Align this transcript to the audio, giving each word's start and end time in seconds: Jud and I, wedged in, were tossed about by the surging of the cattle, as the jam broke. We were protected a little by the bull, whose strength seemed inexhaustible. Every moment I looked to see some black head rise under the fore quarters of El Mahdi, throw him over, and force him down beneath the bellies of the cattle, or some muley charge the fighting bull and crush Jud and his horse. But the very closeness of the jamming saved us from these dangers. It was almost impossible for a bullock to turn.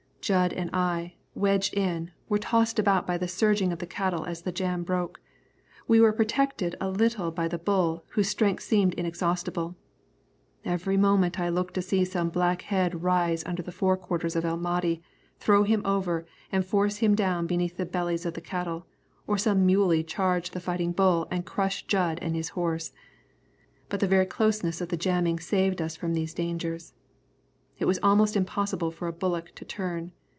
Jud 0.21 0.53
and 0.53 0.69
I, 0.71 1.15
wedged 1.33 1.73
in, 1.73 2.11
were 2.29 2.37
tossed 2.37 2.77
about 2.77 3.07
by 3.07 3.17
the 3.17 3.27
surging 3.27 3.71
of 3.73 3.79
the 3.79 3.87
cattle, 3.87 4.23
as 4.23 4.43
the 4.43 4.51
jam 4.51 4.83
broke. 4.83 5.19
We 5.87 5.99
were 5.99 6.13
protected 6.13 6.75
a 6.79 6.91
little 6.91 7.31
by 7.31 7.47
the 7.47 7.57
bull, 7.57 8.03
whose 8.09 8.27
strength 8.29 8.61
seemed 8.61 8.93
inexhaustible. 8.93 9.75
Every 10.63 10.95
moment 10.95 11.39
I 11.39 11.49
looked 11.49 11.73
to 11.73 11.81
see 11.81 12.05
some 12.05 12.29
black 12.29 12.61
head 12.61 13.01
rise 13.01 13.43
under 13.45 13.63
the 13.63 13.71
fore 13.73 13.97
quarters 13.97 14.35
of 14.35 14.45
El 14.45 14.57
Mahdi, 14.57 15.01
throw 15.39 15.63
him 15.63 15.81
over, 15.85 16.27
and 16.51 16.63
force 16.63 16.97
him 16.97 17.15
down 17.15 17.47
beneath 17.47 17.77
the 17.77 17.85
bellies 17.87 18.23
of 18.25 18.35
the 18.35 18.41
cattle, 18.41 18.85
or 19.25 19.39
some 19.39 19.65
muley 19.65 20.03
charge 20.03 20.51
the 20.51 20.59
fighting 20.61 20.91
bull 20.91 21.27
and 21.31 21.47
crush 21.47 21.87
Jud 21.87 22.19
and 22.21 22.35
his 22.35 22.49
horse. 22.49 22.93
But 23.89 23.99
the 24.01 24.07
very 24.07 24.27
closeness 24.27 24.81
of 24.81 24.89
the 24.89 24.97
jamming 24.97 25.39
saved 25.39 25.81
us 25.81 25.95
from 25.97 26.13
these 26.13 26.35
dangers. 26.35 26.93
It 27.79 27.85
was 27.87 27.97
almost 28.03 28.35
impossible 28.37 28.91
for 28.91 29.07
a 29.07 29.11
bullock 29.11 29.55
to 29.55 29.65
turn. 29.65 30.11